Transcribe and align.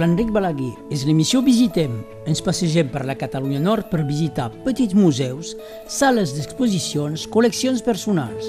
l'Enric 0.00 0.30
Balaguer. 0.32 0.72
És 0.90 1.04
l'emissió 1.06 1.42
Visitem. 1.44 2.00
Ens 2.28 2.40
passegem 2.44 2.88
per 2.90 3.04
la 3.06 3.16
Catalunya 3.20 3.60
Nord 3.60 3.90
per 3.92 4.02
visitar 4.08 4.48
petits 4.64 4.96
museus, 4.96 5.54
sales 5.88 6.32
d'exposicions, 6.36 7.26
col·leccions 7.30 7.84
personals. 7.84 8.48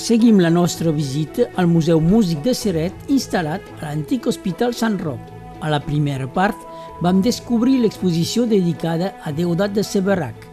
Seguim 0.00 0.40
la 0.40 0.50
nostra 0.50 0.90
visita 0.90 1.44
al 1.60 1.68
Museu 1.68 2.00
Músic 2.00 2.40
de 2.42 2.54
Seret 2.56 3.10
instal·lat 3.12 3.66
a 3.78 3.90
l'antic 3.90 4.26
Hospital 4.26 4.72
Sant 4.74 4.96
Roc. 5.02 5.20
A 5.60 5.68
la 5.68 5.78
primera 5.84 6.24
part 6.26 6.56
vam 7.04 7.20
descobrir 7.22 7.76
l'exposició 7.82 8.46
dedicada 8.48 9.12
a 9.22 9.30
Deodat 9.30 9.76
de 9.76 9.84
Seberac. 9.84 10.46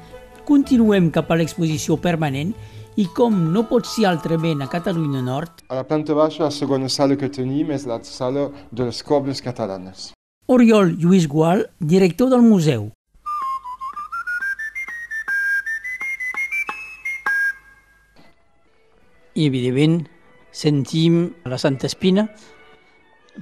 Continuem 0.46 1.08
cap 1.16 1.32
a 1.32 1.38
l'exposició 1.40 1.96
permanent 1.98 2.52
i 2.98 3.06
com 3.14 3.36
no 3.54 3.62
pot 3.70 3.86
ser 3.86 4.08
altrament 4.10 4.64
a 4.66 4.68
Catalunya 4.72 5.22
Nord... 5.22 5.62
A 5.70 5.78
la 5.78 5.86
planta 5.86 6.16
baixa, 6.18 6.48
la 6.48 6.54
segona 6.54 6.90
sala 6.90 7.18
que 7.20 7.30
tenim 7.30 7.70
és 7.76 7.86
la 7.86 8.00
sala 8.04 8.48
de 8.72 8.88
les 8.88 9.04
cobles 9.06 9.42
catalanes. 9.46 10.12
Oriol 10.50 10.96
Lluís 10.98 11.28
Gual, 11.30 11.68
director 11.78 12.32
del 12.34 12.42
museu. 12.42 12.90
I, 19.38 19.46
evidentment, 19.46 20.00
sentim 20.50 21.36
la 21.46 21.62
Santa 21.62 21.86
Espina 21.86 22.26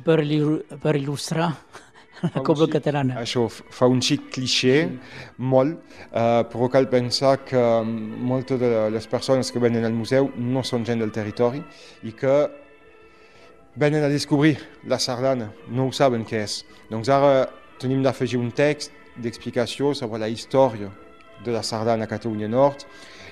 per, 0.03 0.19
per 0.83 0.97
il·lustrar 0.99 1.53
cobla 2.47 2.67
catalana. 2.71 3.19
Això 3.21 3.45
fa 3.49 3.87
un 3.91 4.01
xic 4.03 4.29
cliché, 4.35 4.75
molt, 5.37 5.79
eh, 6.11 6.43
però 6.51 6.69
cal 6.71 6.89
pensar 6.91 7.37
que 7.45 7.61
moltes 7.85 8.59
de 8.61 8.71
les 8.93 9.07
persones 9.07 9.51
que 9.51 9.61
venen 9.63 9.85
al 9.85 9.95
museu 9.95 10.31
no 10.37 10.63
són 10.63 10.85
gent 10.85 11.03
del 11.03 11.13
territori 11.15 11.63
i 12.03 12.13
que 12.15 12.35
venen 13.75 14.03
a 14.03 14.09
descobrir 14.09 14.57
la 14.87 14.99
sardana, 14.99 15.51
no 15.67 15.87
ho 15.89 15.91
saben 15.91 16.23
què 16.25 16.43
és. 16.45 16.61
Doncs 16.89 17.11
ara 17.11 17.47
tenim 17.81 18.03
d'afegir 18.03 18.39
un 18.39 18.51
text 18.55 18.93
d'explicació 19.19 19.93
sobre 19.95 20.19
la 20.19 20.31
història 20.31 20.91
de 21.43 21.51
la 21.51 21.63
sardana 21.63 22.07
a 22.07 22.11
Catalunya 22.11 22.47
Nord 22.47 22.85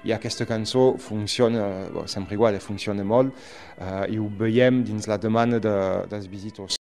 i 0.03 0.11
aquesta 0.11 0.45
cançó 0.45 0.97
funciona, 0.99 1.87
bon, 1.93 2.07
sempre 2.11 2.35
igual, 2.35 2.59
funciona 2.59 3.07
molt 3.07 3.31
eh, 3.79 4.11
i 4.11 4.19
ho 4.19 4.27
veiem 4.27 4.83
dins 4.83 5.07
la 5.07 5.17
demanda 5.17 5.63
de, 5.63 5.75
dels 6.11 6.27
visitors. 6.27 6.82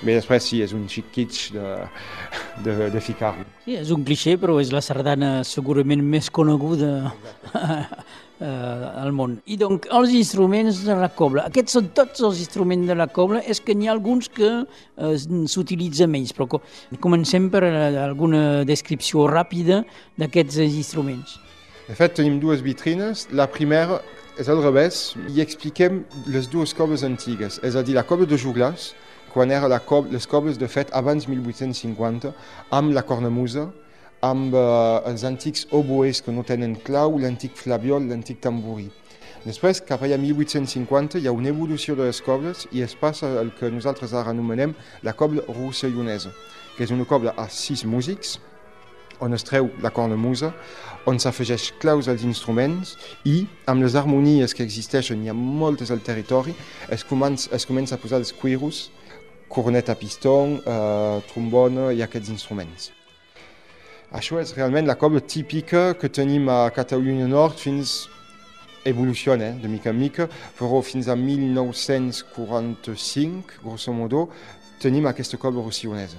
Bé, 0.00 0.14
després 0.16 0.46
sí, 0.48 0.62
és 0.64 0.72
un 0.72 0.86
xic 0.88 1.10
kitsch 1.12 1.50
de, 1.52 1.66
de, 2.64 2.88
de 2.94 3.00
ficar-ho. 3.04 3.44
Sí, 3.66 3.74
és 3.76 3.90
un 3.92 4.04
cliché, 4.06 4.38
però 4.40 4.56
és 4.62 4.72
la 4.72 4.80
sardana 4.84 5.40
segurament 5.44 6.00
més 6.00 6.30
coneguda 6.32 7.10
al 8.40 9.12
món. 9.12 9.36
I 9.44 9.58
doncs, 9.60 9.90
els 9.92 10.14
instruments 10.16 10.80
de 10.86 10.96
la 10.96 11.10
cobla. 11.12 11.44
Aquests 11.50 11.76
són 11.76 11.90
tots 11.96 12.24
els 12.24 12.40
instruments 12.40 12.88
de 12.88 12.96
la 12.96 13.10
cobla, 13.12 13.42
és 13.44 13.60
que 13.60 13.76
n'hi 13.76 13.90
ha 13.90 13.92
alguns 13.92 14.30
que 14.32 14.48
eh, 14.62 15.12
s'utilitzen 15.52 16.08
menys, 16.08 16.32
però 16.36 16.48
comencem 17.04 17.50
per 17.52 17.62
alguna 17.66 18.64
descripció 18.64 19.28
ràpida 19.28 19.82
d'aquests 20.20 20.62
instruments. 20.64 21.36
De 21.90 21.98
fet, 21.98 22.16
tenim 22.16 22.40
dues 22.40 22.64
vitrines. 22.64 23.26
La 23.36 23.50
primera 23.50 24.00
és 24.40 24.48
al 24.48 24.62
revés, 24.64 25.10
i 25.34 25.44
expliquem 25.44 26.04
les 26.32 26.48
dues 26.48 26.72
cobles 26.72 27.04
antigues, 27.04 27.60
és 27.66 27.76
a 27.76 27.84
dir, 27.84 27.98
la 27.98 28.06
cobla 28.08 28.28
de 28.30 28.40
joglars, 28.40 28.94
quan 29.32 29.48
la 29.48 29.80
cob 29.80 30.10
les 30.12 30.26
cobles 30.26 30.58
de 30.58 30.68
fet 30.68 30.90
abans 30.92 31.26
1850, 31.28 32.32
amb 32.70 32.92
la 32.92 33.02
cornamusa, 33.02 33.68
amb 34.20 34.54
eh, 34.54 35.10
els 35.10 35.24
antics 35.24 35.66
oboes 35.70 36.20
que 36.22 36.32
no 36.32 36.44
tenen 36.44 36.76
clau, 36.76 37.18
l'antic 37.18 37.56
flabiol, 37.56 38.08
l'antic 38.08 38.40
tamborí. 38.40 38.90
Després, 39.40 39.80
cap 39.80 40.02
allà 40.04 40.18
1850, 40.20 41.16
hi 41.18 41.26
ha 41.26 41.32
una 41.32 41.48
evolució 41.48 41.94
de 41.96 42.04
les 42.10 42.20
cobles 42.20 42.66
i 42.76 42.82
es 42.84 42.92
passa 42.92 43.30
el 43.40 43.54
que 43.56 43.70
nosaltres 43.72 44.12
ara 44.12 44.34
anomenem 44.34 44.74
la 45.02 45.14
cobla 45.16 45.46
rossellonesa, 45.48 46.34
que 46.76 46.84
és 46.84 46.92
una 46.92 47.06
cobla 47.08 47.32
a 47.40 47.46
sis 47.48 47.86
músics, 47.88 48.36
on 49.20 49.32
es 49.36 49.44
treu 49.44 49.70
la 49.80 49.92
cornamusa, 49.96 50.52
on 51.08 51.16
s'afegeix 51.20 51.70
claus 51.80 52.08
als 52.08 52.24
instruments 52.24 52.96
i, 53.24 53.46
amb 53.68 53.84
les 53.84 53.96
harmonies 53.96 54.52
que 54.56 54.64
existeixen, 54.64 55.24
hi 55.24 55.32
ha 55.32 55.36
moltes 55.36 55.92
al 55.92 56.04
territori, 56.04 56.52
es 56.92 57.04
comença, 57.08 57.48
es 57.56 57.64
comença 57.68 57.96
a 57.96 58.00
posar 58.00 58.20
els 58.20 58.34
cuiros, 58.36 58.90
corneta 59.50 59.92
a 59.92 59.98
piston, 59.98 60.60
eh, 60.62 61.18
trombona 61.32 61.90
i 61.92 62.04
aquests 62.06 62.30
instruments. 62.30 62.92
Això 64.10 64.40
és 64.40 64.56
la 64.56 64.96
cobla 64.96 65.20
típica 65.20 65.94
que 65.94 66.08
tenim 66.08 66.48
a 66.48 66.70
Catalunya 66.70 67.28
Nord 67.28 67.58
fins 67.58 68.08
evoluciona 68.84 69.50
eh, 69.50 69.52
de 69.52 69.68
mica 69.68 69.90
en 69.90 69.98
mica, 69.98 70.28
però 70.58 70.82
fins 70.82 71.08
a 71.08 71.16
1945, 71.16 73.60
grosso 73.62 73.92
modo, 73.92 74.30
tenim 74.80 75.06
aquesta 75.06 75.36
cobla 75.36 75.62
rossionesa. 75.62 76.16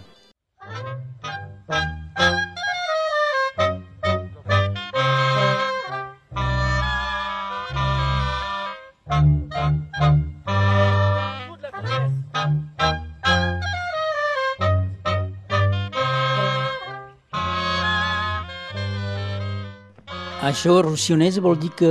Això, 20.42 20.80
rossionès, 20.82 21.36
vol 21.38 21.54
dir 21.62 21.70
que 21.78 21.90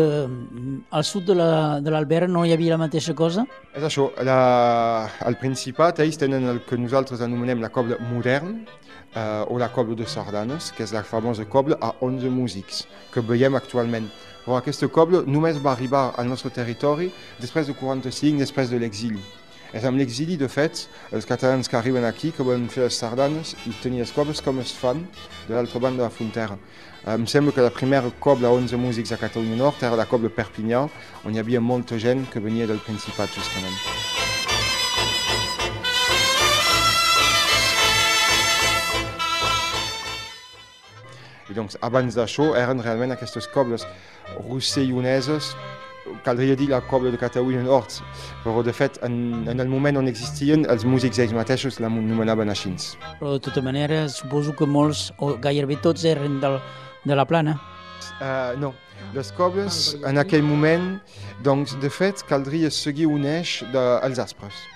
al 0.91 1.05
sud 1.06 1.28
de 1.28 1.37
l'Albert 1.38 2.27
la, 2.27 2.33
no 2.34 2.41
hi 2.43 2.50
havia 2.50 2.72
la 2.75 2.81
mateixa 2.81 3.15
cosa? 3.15 3.44
És 3.78 3.84
això. 3.87 4.09
La, 4.27 4.38
al 5.22 5.37
Principat 5.38 6.00
ells 6.03 6.19
tenen 6.19 6.49
el 6.50 6.59
que 6.66 6.78
nosaltres 6.81 7.22
anomenem 7.22 7.62
la 7.62 7.71
cobla 7.71 8.00
modern 8.11 8.56
eh, 9.15 9.44
o 9.47 9.59
la 9.62 9.71
cobla 9.71 9.94
de 10.00 10.09
sardanes, 10.11 10.72
que 10.75 10.83
és 10.83 10.91
la 10.91 11.05
famosa 11.06 11.47
cobla 11.47 11.78
a 11.78 11.93
11 12.03 12.33
músics 12.34 12.88
que 13.15 13.22
veiem 13.22 13.55
actualment. 13.55 14.11
Però 14.43 14.59
aquesta 14.59 14.91
cobla 14.91 15.22
només 15.31 15.62
va 15.62 15.77
arribar 15.77 16.09
al 16.19 16.27
nostre 16.27 16.50
territori 16.50 17.06
després 17.38 17.71
de 17.71 17.78
45, 17.78 18.43
després 18.43 18.75
de 18.75 18.82
l'exili. 18.82 19.22
És 19.70 19.84
amb 19.86 20.00
l'exili, 20.00 20.34
de 20.34 20.48
fet, 20.50 20.88
els 21.14 21.26
catalans 21.31 21.69
que 21.70 21.76
arriben 21.78 22.03
aquí, 22.03 22.32
que 22.34 22.42
volen 22.42 22.66
fer 22.72 22.88
les 22.88 22.97
sardanes 22.98 23.53
i 23.70 23.75
tenir 23.82 24.00
les 24.03 24.10
cobles 24.10 24.42
com 24.42 24.58
es 24.58 24.72
fan 24.75 25.04
de 25.47 25.54
l'altra 25.54 25.78
banda 25.78 26.03
de 26.03 26.08
la 26.08 26.14
frontera. 26.14 26.56
Em 27.06 27.26
sembla 27.31 27.54
que 27.54 27.62
la 27.62 27.70
primera 27.70 28.10
cobla 28.19 28.50
a 28.50 28.56
11 28.58 28.76
músics 28.76 29.12
a 29.14 29.20
Catalunya 29.20 29.60
Nord 29.60 29.84
era 29.86 29.97
la 29.97 30.08
cobla 30.10 30.32
Perpinyà, 30.34 30.82
on 31.25 31.34
hi 31.34 31.38
havia 31.38 31.62
molta 31.62 31.98
gent 32.03 32.26
que 32.32 32.42
venia 32.42 32.66
del 32.66 32.82
Principat, 32.82 33.31
justament. 33.31 33.78
I 41.47 41.54
doncs, 41.54 41.78
abans 41.82 42.19
d'això, 42.19 42.56
eren 42.58 42.82
realment 42.82 43.14
aquestes 43.14 43.47
cobles 43.54 43.87
rosselloneses 44.37 45.54
caldria 46.25 46.56
dir 46.56 46.69
la 46.70 46.81
cobla 46.81 47.12
de 47.12 47.20
Catalunya 47.20 47.62
Nord, 47.66 48.00
però 48.44 48.62
de 48.66 48.75
fet 48.76 48.98
en, 49.06 49.47
en 49.50 49.60
el 49.60 49.69
moment 49.69 50.00
on 50.00 50.10
existien 50.10 50.66
els 50.72 50.84
músics 50.84 51.19
ells 51.22 51.34
mateixos 51.36 51.81
l'anomenaven 51.81 52.53
així. 52.53 52.75
Però 53.19 53.34
de 53.36 53.42
tota 53.48 53.62
manera 53.64 54.04
suposo 54.08 54.54
que 54.56 54.69
molts, 54.69 55.10
o 55.19 55.34
gairebé 55.41 55.81
tots, 55.82 56.05
eren 56.05 56.40
del, 56.43 56.61
de 57.05 57.17
la 57.19 57.26
plana. 57.26 57.58
Uh, 58.20 58.56
no, 58.61 58.75
les 59.14 59.32
cobles 59.32 59.96
en 60.06 60.20
aquell 60.20 60.44
moment, 60.44 60.93
doncs 61.44 61.76
de 61.81 61.90
fet 61.93 62.23
caldria 62.28 62.70
seguir 62.70 63.08
un 63.11 63.25
eix 63.26 63.61
dels 63.73 64.20
aspres. 64.23 64.66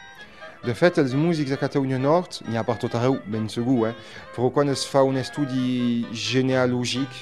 De 0.64 0.72
fet, 0.72 0.96
els 0.96 1.12
músics 1.12 1.50
de 1.52 1.58
Catalunya 1.60 1.98
Nord, 2.00 2.38
n'hi 2.48 2.56
ha 2.56 2.62
per 2.64 2.78
tot 2.80 2.94
arreu, 2.96 3.18
ben 3.28 3.50
segur, 3.52 3.90
eh? 3.90 3.96
però 4.32 4.48
quan 4.48 4.70
es 4.72 4.86
fa 4.88 5.02
un 5.04 5.18
estudi 5.20 6.06
genealògic 6.16 7.18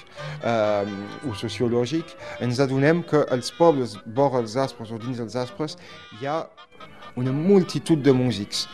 eh, 0.46 0.92
o 1.26 1.34
sociològic, 1.40 2.12
ens 2.46 2.60
adonem 2.62 3.00
que 3.02 3.24
els 3.34 3.50
pobles 3.56 3.96
vora 4.14 4.38
els 4.44 4.54
aspres 4.54 4.92
o 4.94 5.00
dins 5.02 5.18
els 5.24 5.34
aspres 5.42 5.74
hi 6.20 6.30
ha 6.30 6.36
una 7.18 7.34
multitud 7.34 7.98
de 7.98 8.14
músics. 8.14 8.68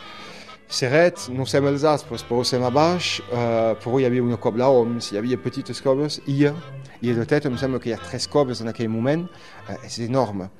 Seret, 0.69 1.25
no 1.33 1.49
som 1.49 1.65
els 1.65 1.87
aspres, 1.89 2.21
però 2.29 2.45
som 2.45 2.67
a 2.67 2.69
baix, 2.69 3.15
eh, 3.25 3.73
però 3.81 3.97
hi 3.97 4.05
havia 4.05 4.27
una 4.27 4.37
cobla 4.37 4.69
oms, 4.69 5.09
hi 5.09 5.17
havia 5.17 5.41
petites 5.41 5.81
cobles, 5.81 6.21
i, 6.29 6.45
i 6.45 7.17
de 7.17 7.25
fet 7.25 7.49
em 7.49 7.57
sembla 7.57 7.81
que 7.81 7.89
hi 7.89 7.97
ha 7.97 8.03
tres 8.05 8.29
cobles 8.29 8.61
en 8.61 8.69
aquell 8.69 8.93
moment, 8.93 9.25
eh, 9.65 9.81
és 9.89 9.97
enorme. 10.05 10.51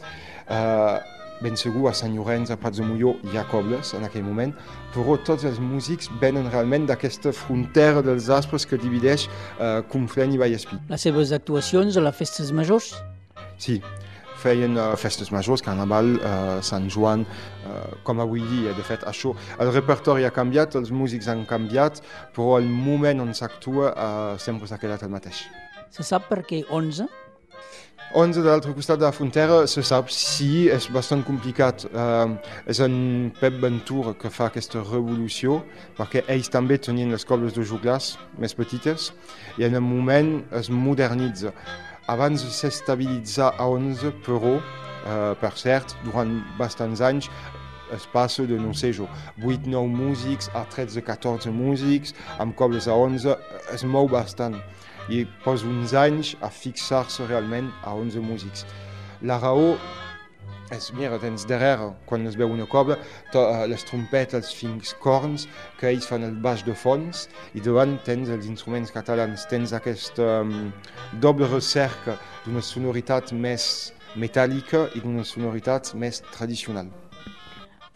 Eh, 0.50 1.19
ben 1.44 1.58
segur 1.60 1.90
a 1.90 1.94
Sant 1.98 2.16
Llorenç, 2.16 2.52
a 2.52 2.58
Prats 2.60 2.82
de 2.82 2.88
Molló, 2.88 3.16
hi 3.30 3.40
ha 3.40 3.46
cobles 3.52 3.94
en 3.98 4.06
aquell 4.08 4.26
moment, 4.28 4.54
però 4.96 5.18
tots 5.28 5.48
els 5.48 5.62
músics 5.64 6.10
venen 6.22 6.50
realment 6.52 6.88
d'aquesta 6.90 7.34
frontera 7.36 8.04
dels 8.06 8.30
aspres 8.34 8.68
que 8.68 8.80
divideix 8.82 9.28
eh, 9.28 9.80
Conflent 9.92 10.36
i 10.36 10.42
Vallespí. 10.42 10.80
Les 10.90 11.08
seves 11.08 11.34
actuacions 11.36 11.98
a 11.98 12.06
les 12.06 12.16
festes 12.16 12.52
majors? 12.56 12.94
Sí, 13.60 13.80
feien 14.40 14.78
uh, 14.80 14.94
festes 15.00 15.32
majors, 15.36 15.64
Carnaval, 15.66 16.14
uh, 16.18 16.60
Sant 16.66 16.88
Joan, 16.92 17.26
uh, 17.68 17.80
com 18.08 18.22
avui 18.24 18.44
dia. 18.48 18.74
De 18.78 18.86
fet, 18.88 19.04
això, 19.10 19.34
el 19.60 19.72
repertori 19.76 20.28
ha 20.28 20.34
canviat, 20.36 20.78
els 20.80 20.94
músics 20.96 21.28
han 21.32 21.46
canviat, 21.50 22.00
però 22.36 22.58
el 22.60 22.70
moment 22.70 23.26
on 23.26 23.34
s'actua 23.36 23.92
uh, 23.92 24.38
sempre 24.42 24.70
s'ha 24.70 24.80
quedat 24.82 25.04
el 25.08 25.12
mateix. 25.14 25.44
Se 25.92 26.06
sap 26.06 26.30
per 26.30 26.44
què 26.48 26.64
11? 26.70 27.10
11 28.16 28.42
de 28.42 28.48
l'altre 28.48 28.74
costat 28.74 28.98
de 28.98 29.06
la 29.06 29.12
frontera 29.14 29.68
se 29.70 29.84
sap 29.86 30.08
sí, 30.10 30.66
és 30.74 30.88
bastant 30.90 31.22
complicat. 31.28 31.84
Uh, 31.94 32.40
és 32.66 32.80
en 32.82 32.96
Pep 33.38 33.60
Ventura 33.62 34.16
que 34.18 34.32
fa 34.34 34.48
aquesta 34.50 34.82
revolució, 34.82 35.60
perquè 35.98 36.24
ells 36.26 36.50
també 36.50 36.80
tenien 36.82 37.14
les 37.14 37.26
cobles 37.26 37.54
de 37.54 37.62
juglars 37.62 38.16
més 38.42 38.58
petites 38.58 39.12
i 39.62 39.68
en 39.68 39.78
el 39.78 39.86
moment 39.86 40.40
es 40.58 40.72
modernitza. 40.74 41.54
Abans 42.10 42.42
s'estabilitza 42.58 43.52
a 43.54 43.70
11, 43.70 44.16
però, 44.26 44.58
uh, 44.58 45.38
per 45.38 45.54
cert, 45.62 45.94
durant 46.08 46.40
bastants 46.58 47.06
anys 47.06 47.30
es 47.96 48.08
passa 48.14 48.46
de, 48.50 48.60
no 48.60 48.74
sé 48.74 48.92
jo, 48.96 49.08
8-9 49.42 49.86
músics 49.88 50.50
a 50.58 50.66
13-14 50.70 51.54
músics, 51.54 52.14
amb 52.40 52.56
cobles 52.60 52.88
a 52.88 52.98
11, 52.98 53.38
es 53.76 53.86
mou 53.86 54.10
bastant 54.10 54.60
i 55.10 55.24
posa 55.44 55.68
uns 55.68 55.96
anys 55.98 56.36
a 56.46 56.52
fixar-se 56.54 57.26
realment 57.30 57.72
a 57.84 57.96
11 57.98 58.22
músics. 58.22 58.66
La 59.26 59.40
raó 59.42 59.74
és, 60.70 60.92
mira, 60.94 61.18
tens 61.18 61.48
darrere, 61.50 61.90
quan 62.06 62.28
es 62.30 62.38
veu 62.38 62.52
una 62.54 62.68
cobla, 62.70 63.00
uh, 63.34 63.66
les 63.70 63.84
trompetes, 63.90 64.38
els 64.38 64.54
fins 64.54 64.94
corns, 65.02 65.48
que 65.80 65.90
ells 65.90 66.06
fan 66.10 66.28
el 66.28 66.38
baix 66.44 66.62
de 66.68 66.76
fons, 66.78 67.26
i 67.58 67.64
davant 67.66 67.98
tens 68.06 68.30
els 68.30 68.46
instruments 68.52 68.94
catalans, 68.94 69.48
tens 69.50 69.74
aquesta 69.74 70.44
um, 70.44 70.70
doble 71.26 71.50
recerca 71.50 72.20
d'una 72.46 72.62
sonoritat 72.62 73.34
més 73.34 73.92
metàl·lica 74.16 74.88
i 74.94 75.02
d'una 75.02 75.26
sonoritat 75.26 75.96
més 75.98 76.22
tradicional. 76.30 76.94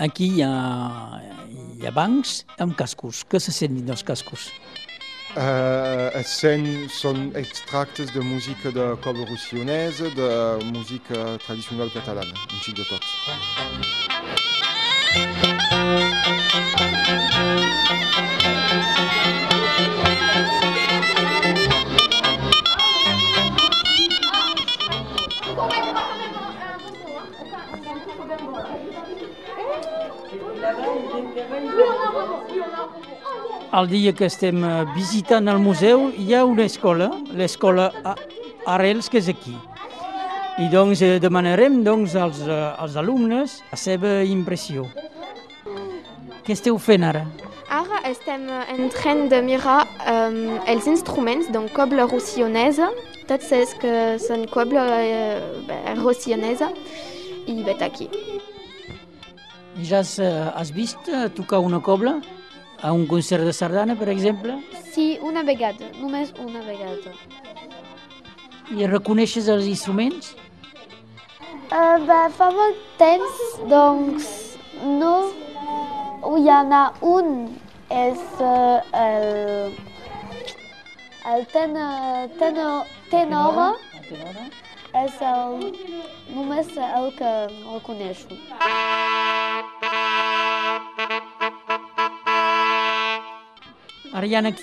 Aquí 0.02 0.26
hi 0.36 0.42
ha, 0.42 1.22
hi 1.78 1.86
ha 1.86 1.92
bancs 1.94 2.46
amb 2.64 2.76
cascos. 2.78 3.24
Què 3.30 3.40
se 3.40 3.52
sent 3.54 3.76
dins 3.78 3.86
dels 3.86 4.04
cascos? 4.04 4.50
Uh, 5.34 6.10
het 6.14 6.28
zijn 6.28 6.90
zo'n 6.90 7.36
extractes 7.36 8.12
de 8.12 8.22
muziek 8.22 8.62
de 8.74 8.98
collaborationese, 9.02 10.14
de 10.14 10.58
muziek 10.72 11.06
traditioneel 11.46 11.92
catalane, 11.92 12.34
un 12.54 12.60
xic 12.62 12.76
de 12.76 12.86
tot. 12.86 13.04
El 33.74 33.88
dia 33.90 34.14
que 34.14 34.28
estem 34.30 34.62
eh, 34.64 34.72
visitant 34.94 35.50
el 35.50 35.58
museu 35.58 36.12
hi 36.14 36.36
ha 36.38 36.44
una 36.46 36.68
escola, 36.70 37.08
l'escola 37.34 37.88
Arrels, 38.70 39.10
que 39.10 39.18
és 39.18 39.30
aquí. 39.32 39.56
I 40.62 40.68
doncs 40.70 41.02
eh, 41.02 41.16
demanarem 41.18 41.80
doncs, 41.86 42.14
als, 42.14 42.44
eh, 42.46 42.60
als 42.78 43.00
alumnes 43.02 43.58
la 43.72 43.80
seva 43.82 44.20
impressió. 44.30 44.86
Què 46.46 46.54
esteu 46.54 46.78
fent 46.78 47.08
ara? 47.08 47.24
Ara 47.74 48.04
estem 48.06 48.46
en 48.52 48.92
train 48.94 49.26
de 49.32 49.40
mirar 49.42 49.80
um, 50.06 50.38
els 50.70 50.86
instruments, 50.92 51.50
donc 51.50 51.74
coble 51.74 52.06
rossillonesa, 52.06 52.92
tots 53.26 53.50
els 53.56 53.74
que 53.82 53.96
són 54.22 54.46
coble 54.54 54.84
uh, 54.84 55.96
rossillonesa, 56.04 56.70
i 57.50 57.58
vet 57.66 57.82
aquí. 57.82 58.12
Ja 59.82 60.04
has, 60.04 60.20
has 60.20 60.70
vist 60.72 61.10
tocar 61.36 61.60
una 61.60 61.82
cobla? 61.82 62.20
a 62.84 62.92
un 62.92 63.08
concert 63.08 63.44
de 63.46 63.54
sardana, 63.54 63.96
per 63.96 64.10
exemple? 64.10 64.58
Sí, 64.92 65.18
una 65.24 65.42
vegada, 65.44 65.88
només 66.02 66.34
una 66.38 66.60
vegada. 66.68 67.14
I 68.76 68.88
reconeixes 68.92 69.48
els 69.48 69.70
instruments? 69.72 70.34
Uh, 71.72 72.04
bah, 72.04 72.28
fa 72.36 72.50
molt 72.52 72.84
temps, 73.00 73.40
doncs 73.72 74.28
no. 75.00 75.16
Hi 76.24 76.52
ha 76.52 76.84
un, 77.08 77.32
és 77.92 78.20
uh, 78.44 78.84
el, 79.00 79.74
el 81.32 81.48
tenor, 81.56 82.30
tenor, 82.40 82.94
tenora, 83.12 83.72
tenora, 84.10 84.48
és 85.06 85.20
el, 85.32 85.68
només 86.36 86.76
el 86.92 87.12
que 87.20 87.36
el 87.48 87.84
coneixo. 87.88 88.44
Ariana, 94.24 94.54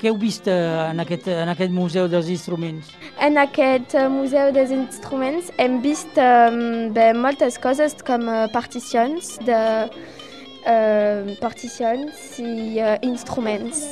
què 0.00 0.08
heu 0.08 0.16
vist 0.16 0.46
en 0.48 1.02
aquest, 1.02 1.26
en 1.28 1.50
aquest 1.52 1.72
museu 1.74 2.08
dels 2.08 2.30
instruments? 2.32 2.92
En 3.20 3.36
aquest 3.40 3.96
museu 4.12 4.52
dels 4.56 4.72
instruments 4.72 5.50
hem 5.60 5.80
vist 5.84 6.16
um, 6.20 6.88
bé, 6.96 7.10
moltes 7.12 7.58
coses 7.60 7.98
com 8.06 8.24
uh, 8.30 8.46
particions 8.54 9.34
de 9.44 9.60
uh, 9.90 11.34
particions 11.42 12.38
i 12.40 12.80
uh, 12.80 12.96
instruments. 13.04 13.82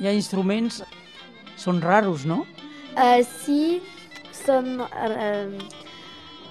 Hi 0.00 0.08
ha 0.08 0.16
instruments, 0.16 0.80
són 1.60 1.82
raros, 1.84 2.24
no? 2.24 2.46
Uh, 2.96 3.20
sí, 3.44 3.80
són... 4.44 4.78
Uh, 4.88 5.60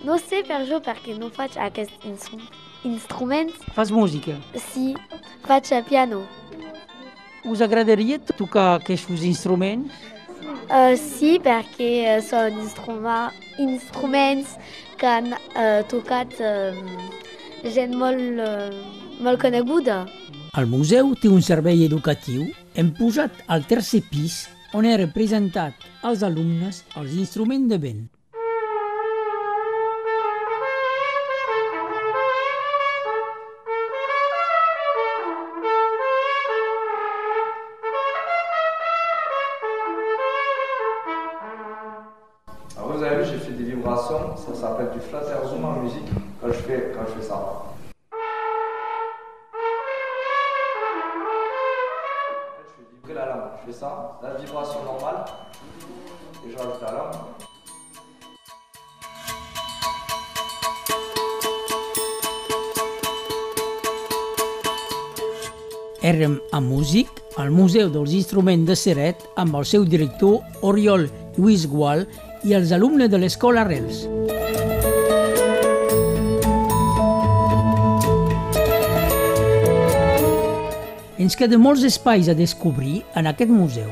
no 0.06 0.16
sé 0.22 0.46
per 0.48 0.62
jo 0.70 0.78
perquè 0.80 1.18
no 1.18 1.28
faig 1.34 1.58
aquests 1.60 2.06
instru 2.08 2.40
instruments. 2.88 3.58
Fas 3.76 3.90
música? 3.92 4.38
Sí, 4.70 4.94
faig 5.44 5.74
piano. 5.90 6.22
Us 7.50 7.64
agradaria 7.66 8.20
tocar 8.38 8.76
aquests 8.78 9.24
instruments? 9.26 9.94
Uh, 10.70 10.94
sí, 10.94 11.38
perquè 11.42 12.20
són 12.22 12.60
instruma 12.62 13.32
instruments 13.58 14.54
que 15.02 15.10
han 15.10 15.32
uh, 15.34 15.82
tocat 15.90 16.36
uh, 16.46 16.78
gent 17.66 17.96
molt, 17.98 18.22
uh, 18.38 18.70
molt 19.26 19.42
coneguda. 19.42 20.04
El 20.60 20.70
museu 20.70 21.16
té 21.18 21.32
un 21.34 21.42
servei 21.46 21.82
educatiu. 21.88 22.46
Hem 22.78 22.94
posat 22.98 23.42
al 23.50 23.66
tercer 23.70 24.04
pis 24.12 24.44
on 24.78 24.86
he 24.86 24.96
representat 25.02 25.90
als 26.06 26.22
alumnes 26.26 26.84
els 27.02 27.18
instruments 27.18 27.70
de 27.74 27.82
vent. 27.82 28.08
Fais 53.70 53.80
ça, 53.80 54.20
la 54.24 54.34
vibration 54.36 54.84
normale, 54.84 55.26
et 56.46 56.52
je 56.52 56.58
rajoute 56.58 56.82
la 56.82 56.92
langue. 56.92 57.16
Érem 66.02 66.40
a 66.52 66.60
Músic, 66.62 67.10
al 67.38 67.52
Museu 67.52 67.90
dels 67.90 68.14
Instruments 68.14 68.66
de 68.66 68.76
Seret, 68.76 69.26
amb 69.36 69.60
el 69.60 69.68
seu 69.68 69.84
director 69.86 70.40
Oriol 70.64 71.10
Lluís 71.38 71.68
Gual 71.68 72.08
i 72.48 72.56
els 72.56 72.72
alumnes 72.72 73.12
de 73.12 73.20
l'Escola 73.20 73.68
Arrels. 73.68 74.08
Ens 81.20 81.36
queda 81.36 81.58
molts 81.60 81.84
espais 81.84 82.30
a 82.32 82.34
descobrir 82.34 83.02
en 83.20 83.28
aquest 83.28 83.52
museu. 83.52 83.90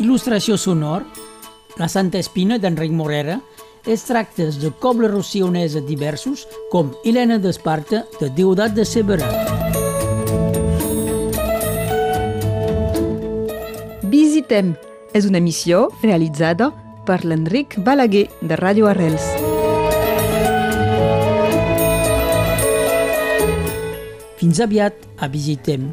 Il·lustració 0.00 0.56
sonor, 0.56 1.04
La 1.76 1.88
Santa 1.92 2.16
Espina 2.18 2.56
d'Enric 2.56 2.94
Morera, 2.96 3.42
es 3.84 4.06
tractes 4.08 4.56
de 4.62 4.70
cobles 4.72 5.12
rossionesa 5.12 5.82
diversos 5.84 6.46
com 6.72 6.94
Helena 7.04 7.36
d'Esparta 7.38 8.06
de 8.18 8.30
Deodat 8.32 8.72
de 8.72 8.88
Severà. 8.88 9.28
Visitem 14.08 14.72
és 15.12 15.28
una 15.28 15.44
missió 15.44 15.90
realitzada 16.00 16.72
per 17.04 17.20
l'Enric 17.24 17.76
Balaguer 17.84 18.30
de 18.40 18.56
Radio 18.56 18.88
Arrels. 18.88 19.57
Fins 24.38 24.60
aviat 24.62 24.94
a 25.18 25.26
Visitem. 25.26 25.90